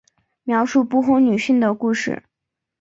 [0.41, 2.23] 描述不婚女性的故事。